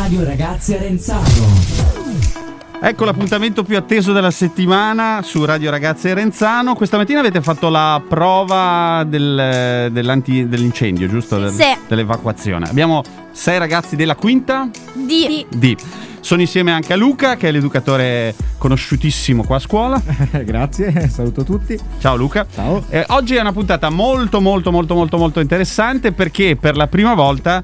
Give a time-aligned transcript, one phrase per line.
[0.00, 1.28] Radio Ragazzi Arenzano.
[2.80, 6.74] Ecco l'appuntamento più atteso della settimana su Radio Ragazzi Renzano.
[6.74, 11.50] Questa mattina avete fatto la prova del- dell'incendio, giusto?
[11.50, 11.64] Sì.
[11.86, 12.66] Dell'evacuazione.
[12.66, 15.44] Abbiamo sei ragazzi della quinta Di.
[15.50, 15.76] D.
[16.20, 20.02] Sono insieme anche a Luca, che è l'educatore conosciutissimo qua a scuola.
[20.42, 21.78] Grazie, saluto tutti.
[21.98, 22.46] Ciao Luca.
[22.50, 22.82] Ciao.
[22.88, 27.12] Eh, oggi è una puntata molto molto molto molto molto interessante perché per la prima
[27.12, 27.62] volta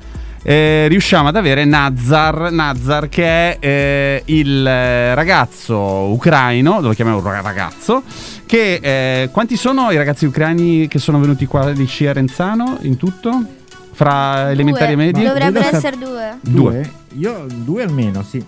[0.49, 7.21] eh, riusciamo ad avere Nazar, Nazar che è eh, il eh, ragazzo ucraino, lo chiamiamo
[7.21, 8.05] ra- ragazzo,
[8.47, 12.97] che eh, quanti sono i ragazzi ucraini che sono venuti qua di Scia Renzano in
[12.97, 13.43] tutto?
[13.91, 15.27] Fra elementari e medie?
[15.27, 16.39] Dovrebbero essere due.
[16.43, 16.93] Due.
[17.15, 18.45] Io due almeno, sì.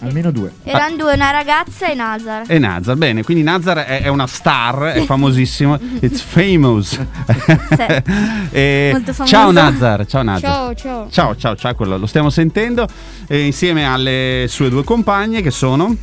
[0.00, 0.52] Almeno due.
[0.64, 2.44] Erano due, una ragazza e Nazar.
[2.46, 6.98] E Nazar, bene, quindi Nazar è, è una star, è famosissimo, it's famous.
[8.50, 9.34] E- Molto famoso.
[9.34, 10.50] Ciao Nazar, ciao Nazar.
[10.50, 11.08] Ciao, ciao.
[11.10, 12.86] Ciao, ciao, ciao, quello lo stiamo sentendo
[13.26, 15.96] eh, insieme alle sue due compagne che sono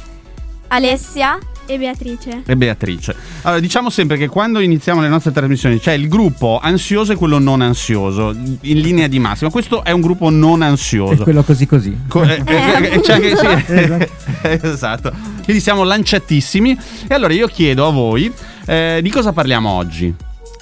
[0.67, 1.37] Alessia.
[1.67, 2.43] E Beatrice.
[2.45, 3.15] e Beatrice.
[3.43, 7.39] Allora, diciamo sempre che quando iniziamo le nostre trasmissioni c'è il gruppo ansioso e quello
[7.39, 9.49] non ansioso, in linea di massima.
[9.49, 11.23] Questo è un gruppo non E ansioso.
[11.23, 11.97] quello così così.
[12.07, 13.45] Co- eh, eh, eh, c'è anche- sì.
[14.41, 14.67] Esatto.
[14.67, 15.11] esatto.
[15.43, 16.77] Quindi siamo lanciatissimi.
[17.07, 18.31] E allora io chiedo a voi
[18.65, 20.13] eh, di cosa parliamo oggi.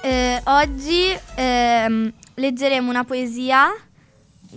[0.01, 1.05] Eh, oggi
[1.35, 3.67] ehm, leggeremo una poesia,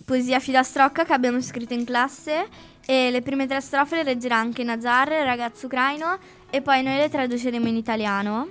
[0.05, 2.47] poesia filastrocca che abbiamo scritto in classe
[2.87, 6.17] e le prime tre strofe le leggerà anche Nazar, ragazzo ucraino,
[6.51, 8.49] e poi noi le traduceremo in italiano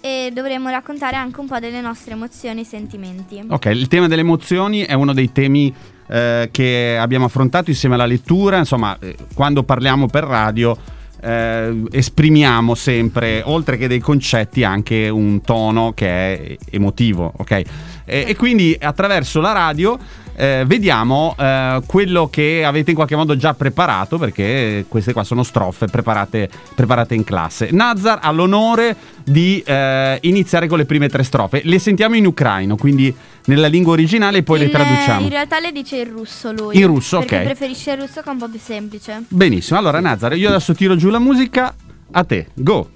[0.00, 3.42] e dovremo raccontare anche un po' delle nostre emozioni e sentimenti.
[3.48, 5.74] Ok, il tema delle emozioni è uno dei temi
[6.06, 8.58] eh, che abbiamo affrontato insieme alla lettura.
[8.58, 10.76] Insomma, eh, quando parliamo per radio
[11.22, 17.62] eh, esprimiamo sempre, oltre che dei concetti, anche un tono che è emotivo, ok?
[18.04, 19.98] E, e quindi attraverso la radio
[20.36, 25.42] eh, vediamo eh, quello che avete in qualche modo già preparato, perché queste qua sono
[25.42, 27.68] strofe preparate, preparate in classe.
[27.70, 31.62] Nazar ha l'onore di eh, iniziare con le prime tre strofe.
[31.64, 33.14] Le sentiamo in ucraino, quindi
[33.46, 35.20] nella lingua originale e poi le In- traduciamo.
[35.20, 36.76] In realtà le dice in russo lui.
[36.76, 37.42] In russo, ok.
[37.42, 39.22] preferisce il russo che è un po' più semplice.
[39.28, 41.74] Benissimo, allora Nazar, io adesso tiro giù la musica,
[42.10, 42.88] a te, go!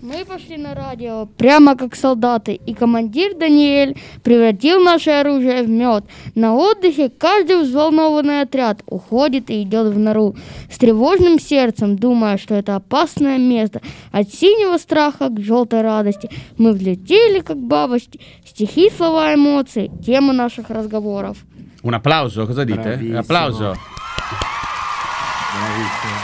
[0.00, 6.04] Мы пошли на радио прямо как солдаты, и командир Даниэль превратил наше оружие в мед.
[6.36, 10.36] На отдыхе каждый взволнованный отряд уходит и идет в нору
[10.70, 13.80] с тревожным сердцем, думая, что это опасное место.
[14.12, 18.20] От синего страха к желтой радости мы взлетели, как бабочки.
[18.46, 21.38] Стихи, слова, эмоции– тема наших разговоров.
[21.82, 22.82] Un applauso, cosa dite?
[22.82, 23.18] Bravissimo.
[23.18, 23.76] Applauso.
[25.54, 26.17] Bravissimo.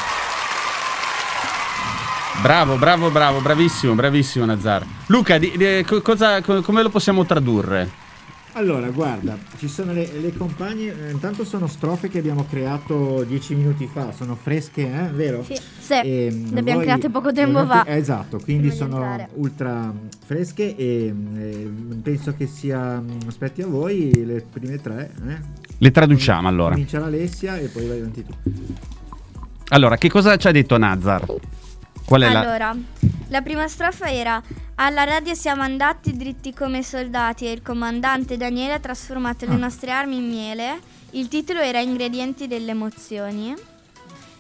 [2.45, 4.85] Bravo, bravo, bravo, bravissimo, bravissimo Nazar.
[5.07, 8.03] Luca, di- di- co- cosa- co- come lo possiamo tradurre?
[8.53, 13.55] Allora, guarda, ci sono le, le compagne, eh, intanto sono strofe che abbiamo creato dieci
[13.55, 15.09] minuti fa, sono fresche, eh?
[15.11, 15.43] vero?
[15.43, 17.85] Sì, sì, Ehm, le abbiamo voi- create poco tempo eh, fa.
[17.85, 21.71] eh, Esatto, quindi Prima sono ultra mm, fresche e mm, eh,
[22.03, 25.11] penso che sia, mm, aspetti a voi le prime tre.
[25.27, 25.37] Eh?
[25.79, 26.73] Le traduciamo allora.
[26.73, 28.33] Comincia l'Alessia e poi vai avanti tu.
[29.71, 31.25] Allora, che cosa ci ha detto Nazar?
[32.05, 32.41] Qual è la...
[32.41, 32.77] Allora,
[33.29, 34.43] la prima strofa era
[34.77, 39.49] Alla radio siamo andati dritti come soldati e il comandante Daniele ha trasformato Ah.
[39.51, 40.81] le nostre armi in miele.
[41.11, 43.55] Il titolo era Ingredienti delle emozioni.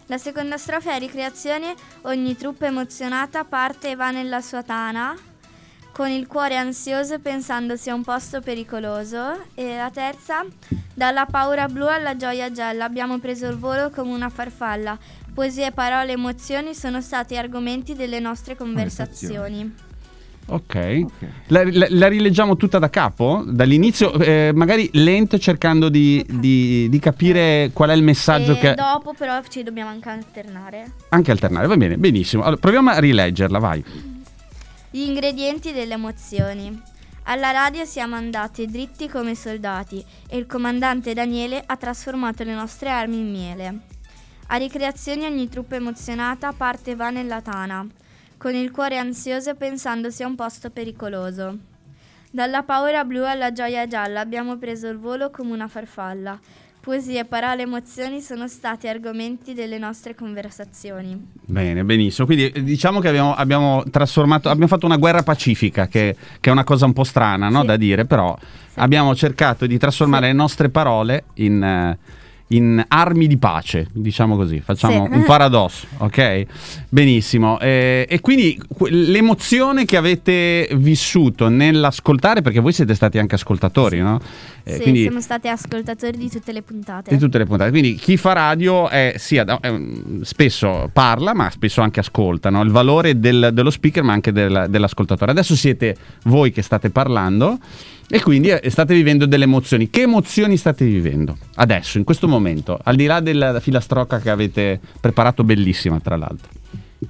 [0.06, 5.16] La seconda strofa è Ricreazione, ogni truppa emozionata parte e va nella sua tana
[5.92, 9.38] con il cuore ansioso pensando sia un posto pericoloso.
[9.54, 10.44] E la terza,
[10.92, 14.98] dalla paura blu alla gioia gialla abbiamo preso il volo come una farfalla.
[15.34, 19.74] Poesie, parole, emozioni sono stati argomenti delle nostre conversazioni.
[20.46, 21.04] Ok.
[21.48, 23.42] La, la- la rileggiamo tutta da capo?
[23.44, 28.74] Dall'inizio, eh, magari lento, cercando di, di- di capire qual è il messaggio e che...
[28.74, 30.92] dopo però ci dobbiamo anche alternare.
[31.08, 32.42] Anche alternare, va bene, benissimo.
[32.42, 33.84] Allora, proviamo a rileggerla, vai.
[34.90, 36.80] Gli ingredienti delle emozioni.
[37.24, 42.90] Alla radio siamo andati dritti come soldati e il comandante Daniele ha trasformato le nostre
[42.90, 43.78] armi in miele.
[44.48, 47.84] A ricreazioni ogni truppa emozionata parte e va nella tana,
[48.36, 51.58] con il cuore ansioso pensando sia un posto pericoloso.
[52.30, 56.38] Dalla paura blu alla gioia gialla abbiamo preso il volo come una farfalla.
[56.80, 61.18] Poesie, parole, emozioni sono stati argomenti delle nostre conversazioni.
[61.46, 62.26] Bene, benissimo.
[62.26, 66.52] Quindi eh, diciamo che abbiamo, abbiamo trasformato, abbiamo fatto una guerra pacifica, che, che è
[66.52, 67.66] una cosa un po' strana no, Sì.
[67.68, 68.36] da dire, però
[68.74, 71.98] abbiamo cercato di trasformare le nostre parole in, eh,
[72.48, 75.16] in armi di pace, diciamo così, facciamo Sì.
[75.16, 76.44] un paradosso, ok?
[76.88, 77.58] Benissimo.
[77.58, 78.60] Eh, e quindi
[78.90, 84.20] l'emozione che avete vissuto nell'ascoltare, perché voi siete stati anche ascoltatori, no?
[84.62, 87.10] Eh, sì, quindi siamo stati ascoltatori di tutte le puntate.
[87.14, 87.70] di tutte le puntate.
[87.70, 89.14] Quindi chi fa radio è,
[89.44, 92.62] da- è, mm, spesso parla, ma spesso anche ascolta, no?
[92.62, 95.30] il valore del- dello speaker, ma anche del- dell'ascoltatore.
[95.32, 97.58] Adesso siete voi che state parlando.
[98.14, 99.90] E quindi eh, state vivendo delle emozioni.
[99.90, 102.78] Che emozioni state vivendo adesso, in questo momento?
[102.80, 106.48] Al di là della filastrocca che avete preparato, bellissima tra l'altro.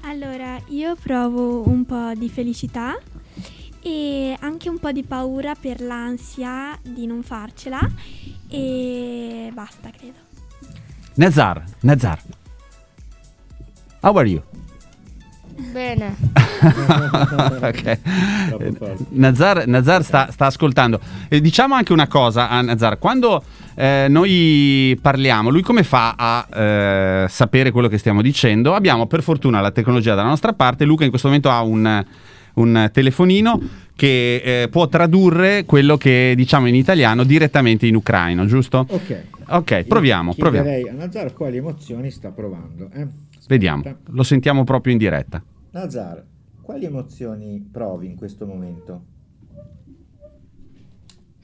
[0.04, 2.98] Allora, io provo un po' di felicità
[3.82, 7.86] e anche un po' di paura per l'ansia di non farcela
[8.48, 10.16] e basta, credo.
[11.16, 12.18] Nazar, Nazar.
[14.00, 14.42] How are you?
[15.72, 16.16] Bene.
[16.64, 17.98] Ok.
[18.48, 19.04] Troppo forte.
[19.10, 21.00] Nazar, Nazar sta, sta ascoltando.
[21.28, 23.42] E diciamo anche una cosa a Nazar, quando
[23.74, 28.74] eh, noi parliamo, lui come fa a eh, sapere quello che stiamo dicendo?
[28.74, 32.04] Abbiamo per fortuna la tecnologia dalla nostra parte, Luca in questo momento ha un,
[32.54, 33.60] un telefonino
[33.96, 38.86] che eh, può tradurre quello che diciamo in italiano direttamente in ucraino, giusto?
[38.88, 39.22] Ok.
[39.46, 40.66] Ok, proviamo, Io proviamo.
[40.66, 42.88] chiederei a Nazar quali emozioni sta provando.
[42.94, 43.06] eh?
[43.43, 43.45] Aspetta.
[43.47, 45.43] Vediamo, lo sentiamo proprio in diretta.
[45.71, 46.23] Nazar,
[46.61, 49.03] quali emozioni provi in questo momento?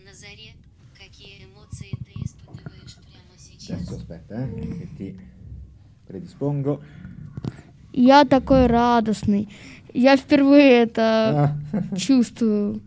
[0.03, 0.53] На заре
[0.97, 3.77] какие эмоции ты испытываешь прямо сейчас?
[3.81, 5.19] Adesso aspetta, eh, che ti
[6.07, 6.81] predispongo.
[7.93, 9.47] Я такой радостный.
[9.93, 11.95] Я впервые это Ah.
[11.95, 12.81] чувствую.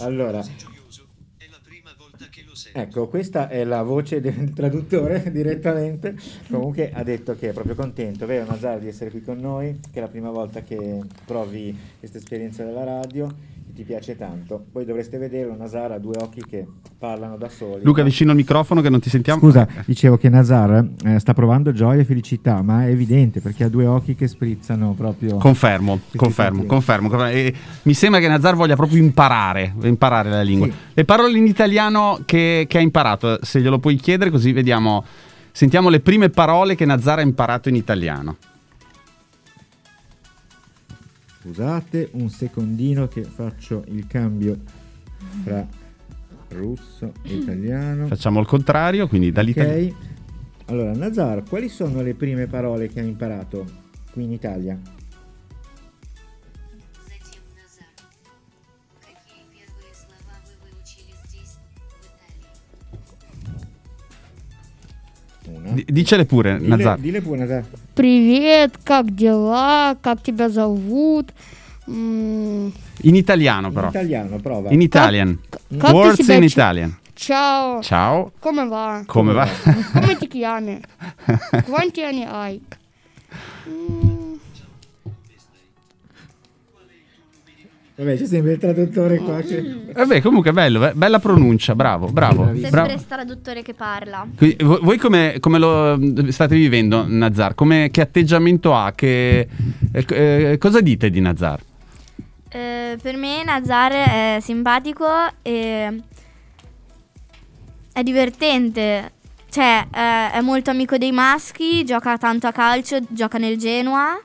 [0.00, 0.42] allora,
[2.73, 6.15] ecco, questa è la voce del traduttore direttamente.
[6.49, 9.99] Comunque ha detto che è proprio contento, vero Nazar, di essere qui con noi, che
[9.99, 13.31] è la prima volta che provi questa esperienza della radio,
[13.73, 14.65] ti piace tanto.
[14.71, 16.65] Poi dovreste vedere Nazar ha due occhi che
[16.97, 17.83] parlano da soli.
[17.83, 19.39] Luca vicino al microfono che non ti sentiamo.
[19.39, 23.69] Scusa, dicevo che Nazar eh, sta provando gioia e felicità, ma è evidente perché ha
[23.69, 25.37] due occhi che sprizzano proprio.
[25.37, 27.09] Confermo, confermo, confermo.
[27.09, 27.33] confermo.
[27.33, 27.53] E
[27.83, 30.67] mi sembra che Nazar voglia proprio imparare, imparare la lingua.
[30.67, 30.73] Sì.
[30.93, 35.03] Le parole in italiano che, che ha imparato, se glielo puoi chiedere così vediamo,
[35.51, 38.37] sentiamo le prime parole che Nazar ha imparato in italiano.
[41.43, 44.57] Scusate un secondino che faccio il cambio
[45.43, 45.67] tra
[46.47, 48.07] russo e italiano.
[48.07, 49.87] Facciamo il contrario, quindi dall'italiano.
[49.87, 49.95] Ok.
[50.67, 53.65] Allora, Nazar, quali sono le prime parole che hai imparato
[54.13, 54.79] qui in Italia?
[65.85, 66.99] Dicele pure, dile, Nazar.
[66.99, 67.65] Dile pure, Nazar.
[67.95, 69.95] Привет, как дела?
[70.01, 71.31] Как тебя зовут?
[71.85, 72.71] In
[73.15, 73.89] italiano In però.
[73.89, 74.69] italiano, prova.
[74.71, 75.37] In Italian.
[75.79, 76.95] Как ты Words in Italian.
[77.15, 77.81] Ciao.
[77.81, 79.03] Ciao, Come va?
[79.05, 79.47] come va?
[79.93, 80.79] Come ti chiami?
[81.65, 82.59] Quanti anni hai?
[83.69, 84.12] Mm,
[87.95, 89.91] Vabbè, c'è sempre il traduttore qua che...
[89.93, 92.43] Vabbè, comunque bello, be- bella pronuncia, bravo, bravo.
[92.45, 92.71] Bravissimo.
[92.71, 92.89] bravo.
[92.89, 94.27] Sempre traduttore che parla.
[94.35, 95.99] Quindi, voi come, come lo
[96.31, 97.53] state vivendo, Nazar?
[97.53, 98.93] Come, che atteggiamento ha?
[98.95, 99.47] Che,
[99.91, 101.61] eh, eh, cosa dite di Nazar?
[102.49, 105.07] Eh, per me Nazar è simpatico
[105.43, 106.01] e
[107.91, 109.11] è divertente.
[109.51, 114.19] Cioè, eh, è molto amico dei maschi, gioca tanto a calcio, gioca nel Genoa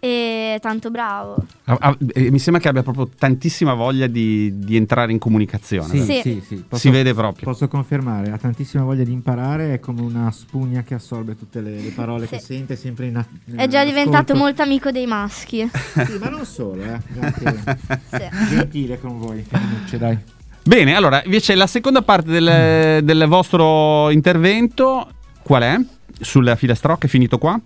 [0.00, 1.36] e è tanto bravo.
[1.64, 5.88] Ah, ah, eh, mi sembra che abbia proprio tantissima voglia di, di entrare in comunicazione.
[5.88, 6.20] Sì, Sì.
[6.22, 6.64] sì, sì.
[6.72, 7.44] si vede proprio.
[7.44, 11.78] Posso confermare, ha tantissima voglia di imparare, è come una spugna che assorbe tutte le,
[11.78, 12.32] le parole Sì.
[12.36, 14.34] che sente, sempre in a- È già in diventato ascolto.
[14.42, 15.68] molto amico dei maschi.
[16.10, 16.86] Sì, ma non solo, eh.
[16.86, 17.76] è anche
[18.10, 18.48] Sì.
[18.48, 20.18] gentile con voi, femminucce, dai.
[20.62, 25.08] Bene, allora, invece la seconda parte del, del vostro intervento,
[25.42, 25.76] qual è?
[26.20, 27.58] Sulla filastrocca è finito qua?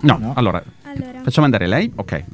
[0.00, 1.90] No, no, allora, Allora, facciamo andare lei?
[1.94, 2.24] Ok.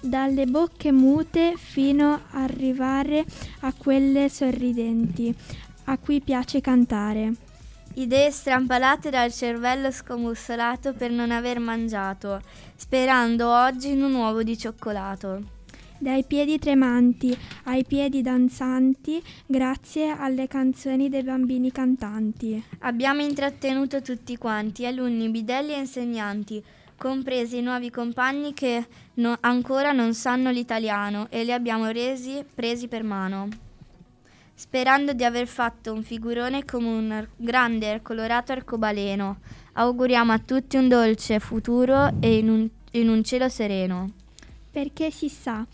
[0.00, 3.24] dalle bocche mute fino a arrivare
[3.60, 5.34] a quelle sorridenti,
[5.84, 7.32] a cui piace cantare.
[7.94, 12.40] Idee strampalate dal cervello scomussolato per non aver mangiato,
[12.74, 15.60] sperando oggi in un uovo di cioccolato.
[15.98, 22.60] Dai piedi tremanti ai piedi danzanti, grazie alle canzoni dei bambini cantanti.
[22.80, 26.64] Abbiamo intrattenuto tutti quanti, alunni, bidelli e insegnanti,
[27.02, 32.86] compresi i nuovi compagni che no- ancora non sanno l'italiano e li abbiamo resi presi
[32.86, 33.48] per mano.
[34.54, 39.40] Sperando di aver fatto un figurone come un grande e colorato arcobaleno,
[39.72, 44.08] auguriamo a tutti un dolce futuro e in un, in un cielo sereno.
[44.70, 45.66] Perché si sa,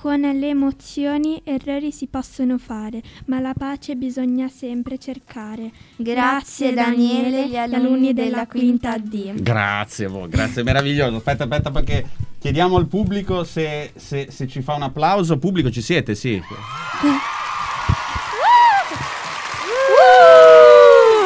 [0.00, 5.70] Con le emozioni errori si possono fare, ma la pace bisogna sempre cercare.
[5.96, 9.34] Grazie Daniele, gli alunni della quinta D.
[9.42, 11.16] Grazie a voi, grazie, meraviglioso.
[11.16, 12.06] Aspetta, aspetta, perché
[12.38, 15.36] chiediamo al pubblico se, se- se ci fa un applauso.
[15.36, 16.14] Pubblico, ci siete?
[16.14, 16.40] Sì.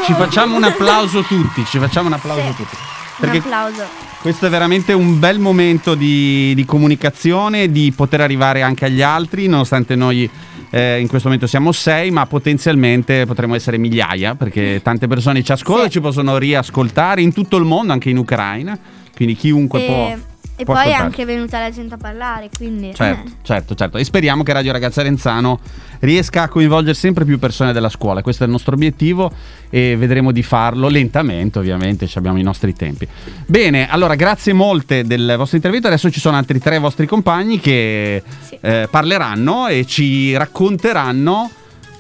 [0.05, 2.57] Ci facciamo un applauso tutti, ci facciamo un applauso Sì.
[2.57, 2.77] tutti.
[3.17, 3.83] Un Perché applauso.
[4.21, 9.47] questo è veramente un bel momento di, di comunicazione, di poter arrivare anche agli altri,
[9.47, 10.29] nonostante noi
[10.71, 15.53] eh, in questo momento siamo sei, ma potenzialmente potremmo essere migliaia, perché tante persone ci
[15.53, 15.93] ascoltano, Sì.
[15.93, 18.77] ci possono riascoltare in tutto il mondo, anche in Ucraina,
[19.15, 20.17] quindi chiunque può...
[20.57, 22.95] E, poi è anche venuta la gente a parlare, quindi...
[22.95, 23.99] Certo, certo, certo.
[23.99, 25.59] E speriamo che Radio Ragazza Renzano
[26.01, 28.23] riesca a coinvolgere sempre più persone della scuola.
[28.23, 29.33] Questo è il nostro obiettivo
[29.69, 33.07] e vedremo di farlo lentamente, ovviamente, ci abbiamo i nostri tempi.
[33.47, 35.89] Bene, allora grazie molte del vostro intervento.
[35.89, 38.57] Adesso ci sono altri tre vostri compagni che Sì.
[38.61, 41.51] eh, parleranno e ci racconteranno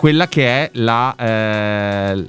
[0.04, 2.28] quella che è la, eh, l-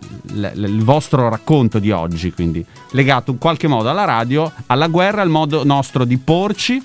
[0.53, 5.21] l- il vostro racconto di oggi, quindi legato in qualche modo alla radio, alla guerra,
[5.21, 6.81] al modo nostro di porci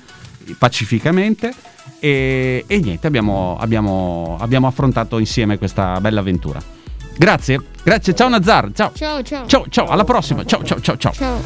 [0.58, 1.54] pacificamente
[2.00, 6.60] e, e niente, abbiamo, abbiamo- abbiamo affrontato insieme questa bella avventura.
[7.16, 8.90] Grazie, grazie, ciao Nazar, ciao.
[8.92, 9.46] Ciao, ciao.
[9.46, 11.12] Ciao, ciao, alla prossima, ciao, ciao, ciao, ciao.
[11.12, 11.40] Ciao.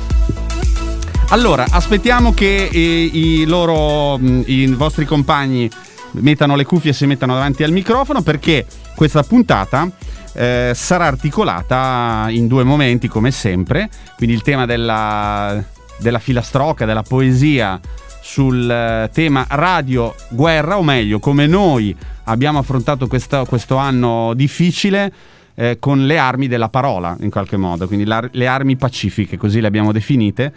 [1.29, 2.79] Allora, aspettiamo che eh,
[3.13, 5.69] i loro, mh, i vostri compagni
[6.13, 9.91] mettano le cuffie e si mettano davanti al microfono perché questa puntata
[10.35, 15.63] eh, sarà articolata in due momenti come sempre, quindi il tema della,
[15.99, 17.79] della filastrocca, della poesia
[18.21, 25.13] sul eh, tema radio guerra, o meglio, come noi abbiamo affrontato questa- questo anno difficile
[25.57, 29.61] eh, con le armi della parola, in qualche modo, quindi l'ar- le armi pacifiche, così
[29.61, 30.53] le abbiamo definite.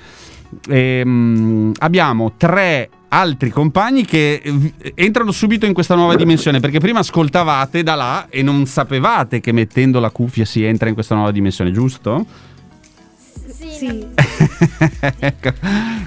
[0.69, 6.79] Ehm, abbiamo tre altri compagni che eh, vi- entrano subito in questa nuova dimensione perché
[6.79, 11.15] prima ascoltavate da là e non sapevate che mettendo la cuffia si entra in questa
[11.15, 12.25] nuova dimensione, giusto?
[13.77, 14.05] Sì.
[15.19, 15.51] Ecco.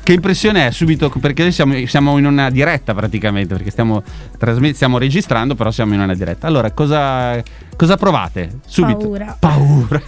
[0.03, 1.09] Che impressione è subito?
[1.09, 4.03] Perché noi siamo, siamo in una diretta praticamente, perché stiamo,
[4.39, 6.47] trasmet- stiamo registrando, però siamo in una diretta.
[6.47, 7.43] Allora, cosa,
[7.77, 8.61] cosa provate?
[8.67, 8.99] Subito.
[8.99, 9.37] Paura.
[9.39, 10.03] Paura.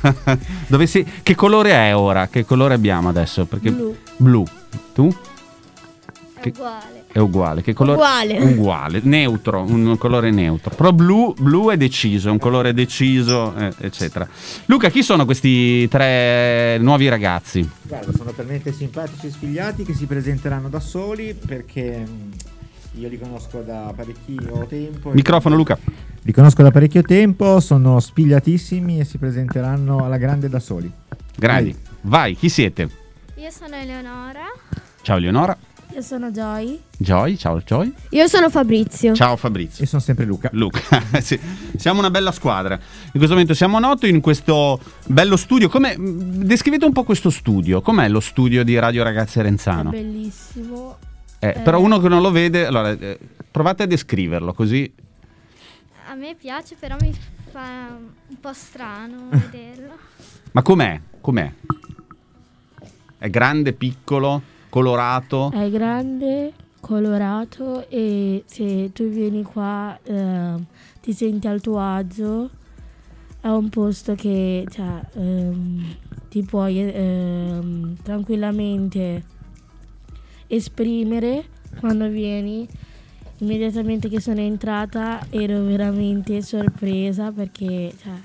[0.66, 2.28] Dove si- che colore è ora?
[2.28, 3.44] Che colore abbiamo adesso?
[3.46, 3.96] Perché Blu.
[4.16, 4.44] Blu.
[4.94, 5.16] Tu?
[6.44, 7.04] È Che- uguale.
[7.10, 7.62] È uguale.
[7.62, 7.96] Che colore?
[7.98, 8.38] Uguale.
[8.44, 9.00] Uguale.
[9.02, 10.74] Neutro, un colore neutro.
[10.74, 14.28] Però blu, blu è deciso, è un colore deciso, eh, eccetera.
[14.66, 17.68] Luca, chi sono questi tre nuovi ragazzi?
[17.82, 23.18] Guarda, sono talmente simpatici e spigliati che si presenteranno da soli perché mh, io li
[23.18, 25.10] conosco da parecchio tempo.
[25.12, 25.78] Microfono, Luca.
[26.22, 30.90] Li conosco da parecchio tempo, sono spigliatissimi e si presenteranno alla grande da soli.
[31.36, 31.74] Grandi.
[32.02, 32.88] Vai, chi siete?
[33.36, 34.42] Io sono Eleonora.
[35.02, 35.56] Ciao Eleonora.
[35.94, 36.80] Io sono Joy.
[36.98, 37.92] Joy, ciao Joy.
[38.10, 39.14] Io sono Fabrizio.
[39.14, 39.84] Ciao Fabrizio.
[39.84, 40.48] E sono sempre Luca.
[40.52, 40.80] Luca,
[41.22, 41.38] Sì,
[41.76, 42.74] siamo una bella squadra.
[42.74, 45.68] In questo momento siamo a Noto in questo bello studio.
[45.68, 47.80] Come, mh, descrivete un po' questo studio.
[47.80, 49.90] Com'è lo studio di Radio Ragazze Renzano?
[49.90, 50.96] Bellissimo.
[51.38, 51.60] Eh, Eh.
[51.60, 54.92] Però uno che non lo vede, allora eh, provate a descriverlo così.
[56.10, 57.14] A me piace, però mi
[57.52, 57.96] fa
[58.28, 59.94] un po' strano vederlo.
[60.50, 61.00] Ma com'è?
[61.20, 61.52] Com'è?
[63.16, 64.42] È grande, piccolo,
[64.74, 65.52] colorato?
[65.52, 70.64] È grande, colorato e se tu vieni qua ehm,
[71.00, 72.50] ti senti al tuo agio.
[73.40, 75.96] È un posto che cioè, ehm,
[76.28, 79.22] ti puoi ehm, tranquillamente
[80.48, 81.44] esprimere
[81.78, 82.66] quando vieni.
[83.38, 88.20] Immediatamente che sono entrata ero veramente sorpresa perché cioè,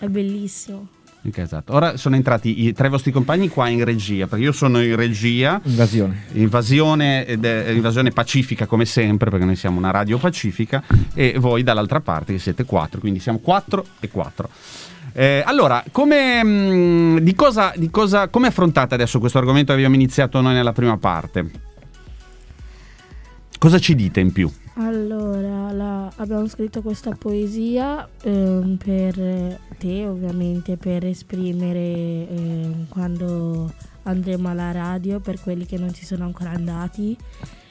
[0.00, 0.88] è bellissimo.
[1.26, 1.72] Ok, esatto.
[1.72, 5.58] Ora sono entrati i tre vostri compagni qua in regia, perché io sono in regia.
[5.64, 6.24] Invasione.
[6.32, 10.82] Invasione, ed è- invasione pacifica come sempre, perché noi siamo una radio pacifica,
[11.14, 14.50] e voi dall'altra parte che siete quattro, quindi siamo quattro e quattro.
[15.14, 19.94] Eh, allora, come, mh, di cosa, di cosa, come affrontate adesso questo argomento che abbiamo
[19.94, 21.50] iniziato noi nella prima parte?
[23.58, 24.50] Cosa ci dite in più?
[24.76, 34.48] Allora, la- abbiamo scritto questa poesia ehm, per te, ovviamente, per esprimere ehm, quando andremo
[34.48, 37.16] alla radio, per quelli che non ci sono ancora andati.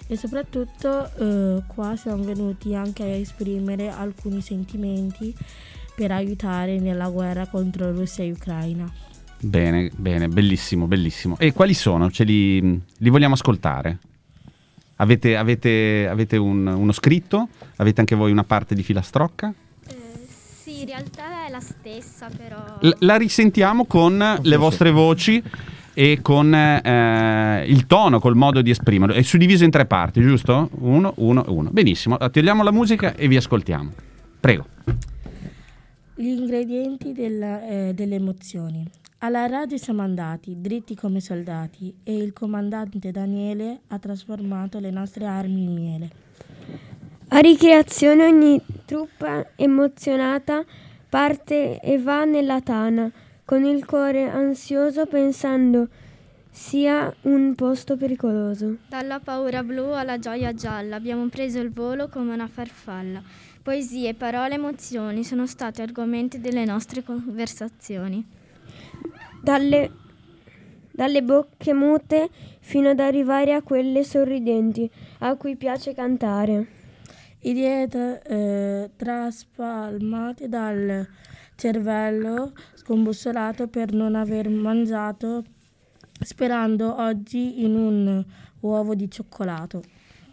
[0.08, 5.34] E soprattutto eh, qua siamo venuti anche a esprimere alcuni sentimenti
[5.96, 8.92] per aiutare nella guerra contro Russia e Ucraina.
[9.42, 11.38] Bene, bene, bellissimo, bellissimo.
[11.38, 12.10] E quali sono?
[12.20, 12.62] Li,
[12.98, 14.00] li vogliamo ascoltare?
[15.04, 17.50] Avete, avete- avete un- uno scritto?
[17.76, 19.54] Avete anche voi una parte di filastrocca?
[19.88, 19.96] Eh,
[20.62, 22.64] sì, in realtà è la stessa, però...
[22.80, 24.56] L- la risentiamo con le sì.
[24.56, 25.44] vostre voci
[25.94, 29.14] e con eh, il tono, col modo di esprimerlo.
[29.14, 30.70] È suddiviso in tre parti, giusto?
[30.80, 31.70] Uno, uno, uno.
[31.70, 33.92] Benissimo, togliamo la musica e vi ascoltiamo.
[34.40, 34.66] Prego.
[36.16, 38.86] Gli ingredienti della- eh, delle emozioni.
[39.24, 45.26] Alla radio siamo andati, dritti come soldati, e il comandante Daniele ha trasformato le nostre
[45.26, 46.10] armi in miele.
[47.30, 50.66] A ricreazione ogni truppa emozionata
[51.08, 53.10] parte e va nella tana,
[53.46, 55.88] con il cuore ansioso pensando
[56.52, 58.76] sia un posto pericoloso.
[58.90, 63.24] Dalla paura blu alla gioia gialla abbiamo preso il volo come una farfalla.
[63.62, 68.42] Poesie, parole, emozioni sono stati argomenti delle nostre conversazioni.
[69.44, 69.92] Dalle,
[70.90, 72.30] dalle bocche mute
[72.62, 76.68] fino ad arrivare a quelle sorridenti, a cui piace cantare.
[77.42, 81.06] Idee tra- eh, traspalmate dal
[81.56, 85.44] cervello scombussolato per non aver mangiato,
[86.22, 88.26] sperando oggi in un
[88.62, 89.84] uovo di cioccolato.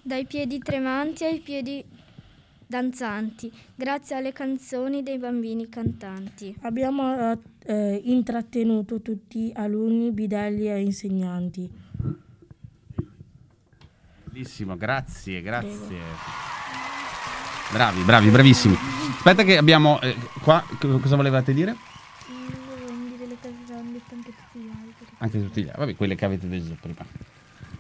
[0.02, 1.84] Dai piedi tremanti ai piedi
[2.64, 6.54] danzanti, grazie alle canzoni dei bambini cantanti.
[6.60, 11.70] Abbiamo eh, intrattenuto tutti alunni, bidelli e insegnanti.
[14.24, 15.98] Bellissimo, grazie, grazie.
[17.72, 18.76] Bravi, bravi, bravissimi.
[19.16, 21.76] Aspetta che abbiamo eh, qua co- cosa volevate dire?
[25.18, 25.78] Anche tutti gli altri.
[25.78, 27.04] Vabbè, quelle che avete deciso prima.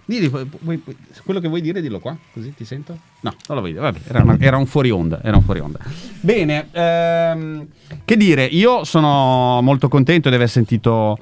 [0.04, 0.82] Dì, vuoi-
[1.24, 2.98] quello che vuoi dire, dillo qua, così ti sento?
[3.20, 3.82] No, non lo vuoi dire.
[3.82, 5.78] Vabbè, era, una- era un fuori onda, era un fuori onda.
[6.20, 7.68] Bene, ehm,
[8.10, 11.16] che dire, io sono molto contento di aver sentito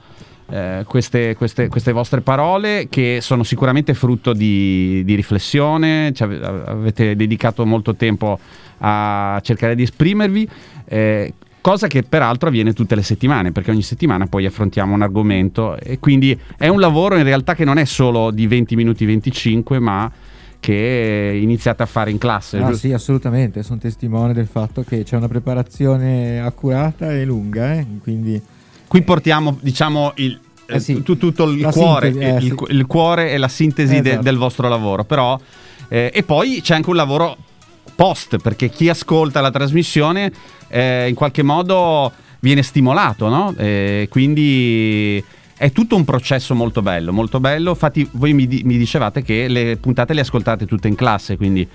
[0.49, 7.15] eh, queste, queste- queste vostre parole che sono sicuramente frutto di, di riflessione, ave- avete
[7.15, 8.39] dedicato molto tempo
[8.79, 10.49] a cercare di esprimervi.
[10.87, 15.77] eh, Cosa che peraltro avviene tutte le settimane, perché ogni settimana poi affrontiamo un argomento
[15.79, 19.79] e quindi è un lavoro in realtà che non è solo di 20 minuti 25,
[19.79, 20.11] ma
[20.61, 22.59] che iniziate a fare in classe.
[22.59, 27.87] Ah, sì, assolutamente, sono testimone del fatto che c'è una preparazione accurata e lunga, eh,
[28.03, 28.41] quindi
[28.89, 32.75] Qui portiamo, diciamo, il, Eh sì, tu- tutto il cuore, sintesi, eh, il, sì.
[32.75, 34.23] il cuore e la sintesi de- Esatto.
[34.23, 35.05] del vostro lavoro.
[35.05, 35.39] Però,
[35.89, 37.37] eh, e poi c'è anche un lavoro
[37.95, 40.33] post, perché chi ascolta la trasmissione
[40.69, 42.11] eh, in qualche modo
[42.41, 43.55] viene stimolato, no?
[43.59, 45.23] Eh, quindi
[45.59, 47.71] è tutto un processo molto bello, molto bello.
[47.71, 51.69] Infatti, voi mi, mi dicevate che le puntate le ascoltate tutte in classe, quindi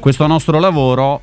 [0.00, 1.22] questo nostro lavoro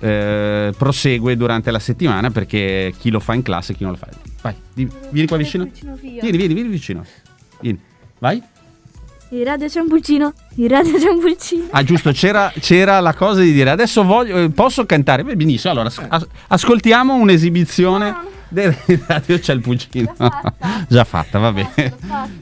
[0.00, 3.98] eh, prosegue durante la settimana perché chi lo fa in classe e chi non lo
[3.98, 4.08] fa.
[4.42, 5.68] Vai, di- vieni qua vicino.
[6.00, 7.04] Vieni, vieni, vieni vicino.
[7.60, 7.80] Vieni.
[8.18, 8.42] Vai.
[9.30, 10.32] Il radio c'è un pulcino.
[10.56, 11.64] Il radio c'è un pulcino.
[11.70, 15.24] Ah, giusto, c'era, c'era la cosa di dire adesso voglio, eh, posso cantare?
[15.24, 18.14] Beh, benissimo, allora as- as- ascoltiamo un'esibizione
[18.52, 20.14] del radio c'è il pulcino.
[20.88, 21.94] Già fatta, va bene.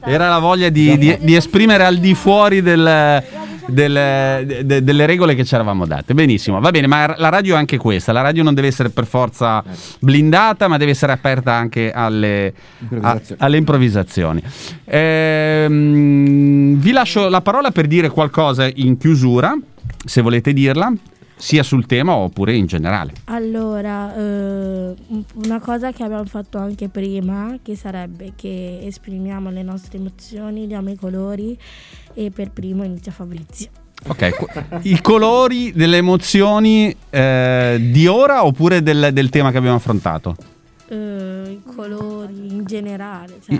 [0.03, 3.23] Era la voglia di, di- di esprimere al di fuori del-
[3.67, 6.13] del- de- de- delle regole che ci eravamo date.
[6.13, 8.11] Benissimo, va bene, ma la radio è anche questa.
[8.11, 9.63] La radio non deve essere per forza
[9.99, 12.53] blindata, ma deve essere aperta anche alle, a-
[12.89, 13.41] Improvvisazioni.
[13.41, 14.43] alle improvvisazioni.
[14.85, 19.55] Ehm, vi lascio la parola per dire qualcosa in chiusura,
[20.05, 20.91] se volete dirla,
[21.41, 23.13] sia sul tema oppure in generale.
[23.25, 29.63] Allora, eh, un- una cosa che abbiamo fatto anche prima, che sarebbe che esprimiamo le
[29.63, 31.57] nostre emozioni, diamo i colori
[32.13, 33.69] e per primo inizia Fabrizio.
[34.07, 34.29] Ok,
[34.83, 40.35] i colori delle emozioni eh, di ora oppure del, del tema che abbiamo affrontato?
[40.91, 43.57] Eh, I colori in generale, cioè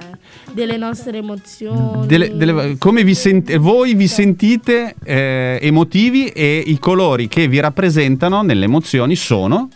[0.52, 2.06] delle nostre emozioni.
[2.06, 7.62] Delle- delle- come vi sent- voi vi sentite eh, emotivi e i colori che vi
[7.62, 9.70] rappresentano nelle emozioni sono?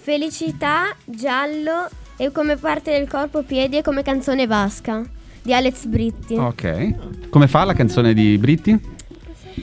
[0.00, 5.04] Felicità, giallo e come parte del corpo piedi e come canzone vasca
[5.42, 6.34] di Alex Britti.
[6.34, 7.28] Ok.
[7.30, 8.78] Come fa la canzone di Britti?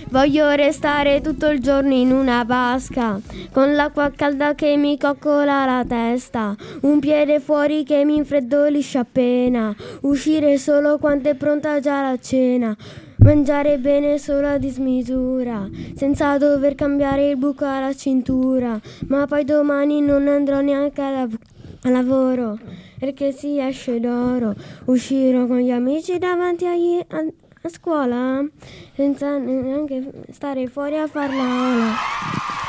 [0.10, 3.20] Voglio restare tutto il giorno in una vasca,
[3.52, 9.76] con l'acqua calda che mi coccola la testa, un piede fuori che mi infreddolisce appena,
[10.02, 12.76] uscire solo quando è pronta già la cena,
[13.18, 20.02] mangiare bene solo a dismisura, senza dover cambiare il buco alla cintura, ma poi domani
[20.02, 21.40] non andrò neanche a lav-
[21.84, 22.58] lavoro,
[23.00, 24.56] perché si esce d'oro,
[24.86, 27.00] uscirò con gli amici davanti agli...
[27.08, 28.46] a- a scuola
[28.94, 31.94] senza neanche stare fuori a far la.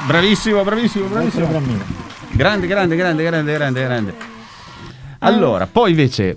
[0.07, 1.47] Bravissimo, bravissimo, bravissimo.
[2.33, 4.15] Grande, grande, grande, grande, grande, grande.
[5.21, 6.37] Allora, poi invece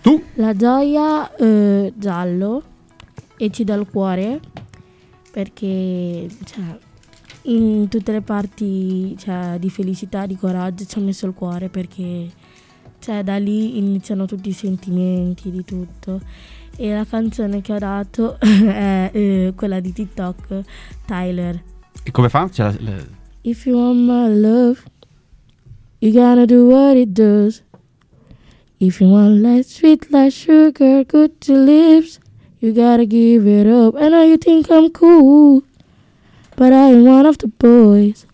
[0.00, 2.62] tu La gioia eh, giallo
[3.36, 4.40] e ci dà il cuore
[5.30, 6.78] perché cioè,
[7.42, 12.28] in tutte le parti cioè, di felicità, di coraggio ci ha messo il cuore perché
[12.98, 16.20] cioè da lì iniziano tutti i sentimenti di tutto.
[16.76, 20.62] E la canzone che ho dato è eh, quella di TikTok,
[21.06, 21.62] Tyler.
[22.02, 22.48] E come fa?
[22.56, 24.82] La- la- If you want my love,
[26.00, 27.62] you gotta do what it does.
[28.78, 32.18] If you want like sweet like sugar, good to lips,
[32.60, 33.94] you gotta give it up.
[33.96, 35.62] I know you think I'm cool,
[36.56, 38.26] but I am one of the boys.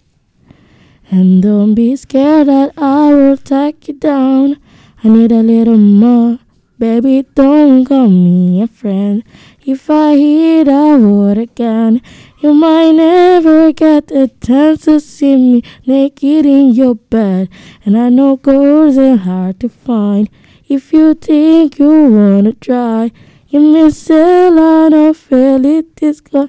[1.11, 4.57] And don't be scared that I will take you down.
[5.03, 6.39] I need a little more.
[6.79, 9.25] Baby, don't call me a friend.
[9.67, 12.01] If I hear that word again,
[12.39, 17.49] you might never get a chance to see me naked in your bed.
[17.85, 20.31] And I know girls are hard to find.
[20.69, 23.11] If you think you wanna try,
[23.49, 26.49] you miss a lot of go.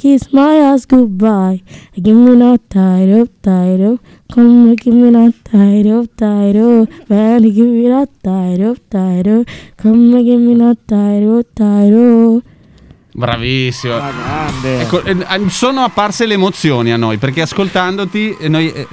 [0.00, 1.60] Kiss my ass goodbye.
[1.94, 4.00] Give me no tied up, tied up.
[4.32, 6.88] Come give me no tied up, tied up.
[7.08, 9.46] Man, give me no tied up, tied up.
[9.76, 12.42] Come give me no tied up, tied up.
[13.12, 13.96] Bravissimo.
[13.96, 14.80] Ah, grande.
[14.80, 18.88] Ecco, eh, sono apparse le emozioni a noi perché ascoltandoti eh, noi eh,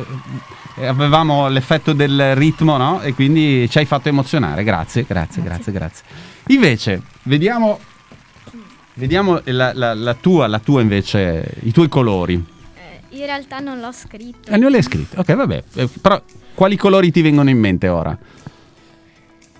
[0.85, 2.99] avevamo l'effetto del ritmo, no?
[2.99, 4.65] E quindi ci hai fatto emozionare.
[4.65, 6.03] Grazie, grazie, grazie, grazie.
[6.47, 7.79] Invece, vediamo,
[8.97, 12.33] vediamo la, la- la tua, la tua invece, i tuoi colori.
[13.09, 14.51] In realtà non l'ho scritto.
[14.51, 15.17] E non le hai scritte.
[15.17, 15.63] Ok, vabbè.
[15.75, 16.21] Eh, Però
[16.53, 18.15] quali colori ti vengono in mente ora?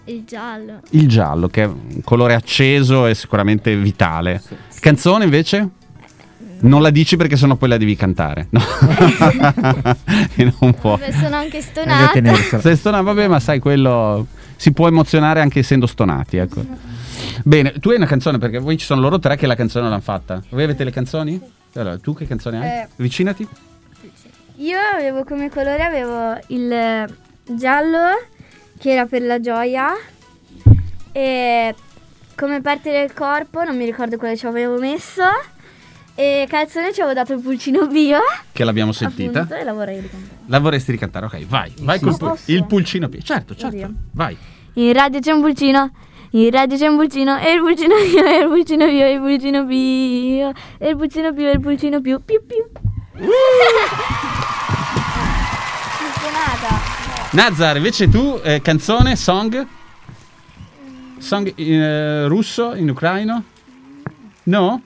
[0.05, 0.81] Il giallo.
[0.91, 4.41] Il giallo, che è un colore acceso e sicuramente vitale.
[4.79, 5.69] Canzone invece?
[6.59, 8.47] Non la dici perché sennò poi la devi cantare.
[8.51, 8.61] No.
[10.35, 10.97] E non può.
[10.97, 12.11] Vabbè, sono anche stonata.
[12.13, 12.61] tenersela.
[12.61, 16.65] Sei stonato, vabbè, ma sai, quello si può emozionare anche essendo stonati, ecco.
[17.43, 20.01] Bene, tu hai una canzone perché voi ci sono loro tre che la canzone l'hanno
[20.01, 20.41] fatta.
[20.49, 21.39] Voi avete le canzoni?
[21.73, 22.79] Allora, tu che canzone hai?
[22.79, 22.87] Eh.
[22.97, 23.47] Avvicinati.
[24.57, 27.07] Io avevo come colore avevo il eh,
[27.45, 28.27] giallo
[28.79, 29.93] che era per la gioia
[31.11, 31.75] e
[32.35, 35.23] come parte del corpo non mi ricordo quale ci avevo messo
[36.19, 38.17] e calzone ci avevo dato il pulcino bio
[38.51, 39.41] Che l'abbiamo sentita.
[39.41, 40.35] appunto, e la vorrei ricantare.
[40.47, 41.25] La vorresti ricantare?
[41.27, 41.71] Ok, vai.
[41.81, 43.07] Vai col pul- il pulcino.
[43.07, 43.75] pi- Certo, certo.
[43.75, 43.93] Oddio.
[44.13, 44.35] Vai.
[44.73, 45.91] In radio c'è un pulcino,
[46.31, 49.19] in radio c'è un pulcino, e il pulcino bio, e il pulcino bio, e il
[49.19, 52.63] pulcino bio, e il pulcino bio, e il pulcino più, più più.
[56.19, 56.79] Suonata.
[57.31, 59.65] Nazar, invece tu, eh, canzone, song?
[61.19, 63.43] Song in eh, russo, in ucraino?
[64.43, 64.81] No?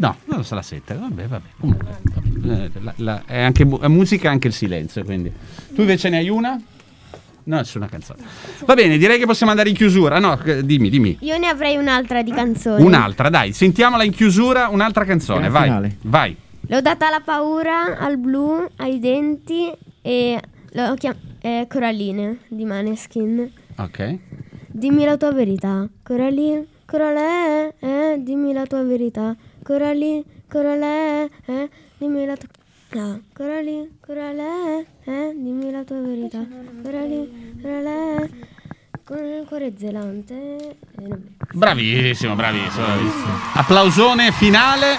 [0.00, 0.94] No, non se la sente.
[0.94, 1.46] Vabbè, vabbè.
[1.60, 2.62] Comunque, vabbè.
[2.64, 5.30] Eh, la- la- è anche è musica anche il silenzio, quindi.
[5.74, 6.58] Tu invece ne hai una?
[7.42, 8.22] No, nessuna canzone.
[8.64, 10.18] Va bene, direi che possiamo andare in chiusura.
[10.18, 11.18] No, eh, dimmi, dimmi.
[11.20, 12.82] Io ne avrei un'altra di canzoni.
[12.82, 15.64] Un'altra, dai, sentiamola in chiusura, un'altra canzone, vai.
[15.64, 15.96] finale.
[16.02, 16.34] Vai.
[16.68, 20.40] L'ho data alla paura, al blu, ai denti e
[20.72, 23.50] l'ho chiamata Coralline di Maneskin.
[23.76, 24.18] Ok.
[24.68, 29.34] Dimmi la tua verità, Coraline, Coralè, eh, dimmi la tua verità,
[29.70, 32.48] Coraline, Coralè, eh, dimmi la tua
[33.00, 36.44] Ah, Coraline, Coralè, eh, dimmi la tua verità,
[36.82, 37.28] Coraline,
[37.62, 38.28] Coralè,
[39.04, 40.34] con il cuore zelante.
[40.98, 41.16] eh,
[41.52, 43.32] Bravissimo, bravissimo, bravissimo.
[43.54, 44.96] Applausone finale.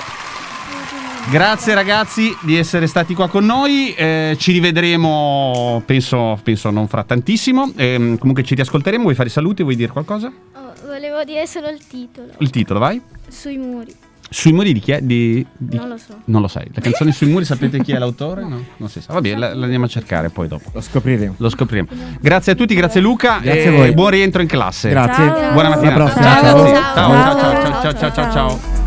[1.29, 3.93] Grazie ragazzi di essere stati qua con noi.
[3.93, 7.73] Eh, ci rivedremo, penso, penso non fra tantissimo.
[7.75, 9.03] Ehm, comunque ci riascolteremo.
[9.03, 9.63] Vuoi fare i saluti?
[9.63, 10.31] Vuoi dire qualcosa?
[10.53, 12.29] Oh, volevo dire solo il titolo.
[12.37, 13.01] Il titolo, vai.
[13.27, 13.93] Sui muri.
[14.33, 15.01] Sui muri di chi è?
[15.01, 16.15] Di, di- Non lo so.
[16.23, 16.65] Non lo sai.
[16.73, 18.43] La canzone sui muri, sapete chi è l'autore?
[18.45, 19.11] No, non si sa.
[19.11, 20.69] Vabbè, la, la andiamo a cercare poi dopo.
[20.73, 21.33] Lo scopriremo.
[21.37, 21.89] Lo scopriremo.
[22.21, 23.39] Grazie a tutti, grazie Luca.
[23.41, 23.93] Grazie e a voi.
[23.93, 24.87] buon rientro in classe.
[24.89, 25.25] Grazie.
[25.27, 25.51] Ciao.
[25.51, 25.95] Buona mattinata.
[25.95, 26.31] Alla prossima.
[26.31, 27.81] Ciao, ciao, ciao, Ciao.
[27.81, 28.80] ciao, ciao, ciao, ciao, ciao.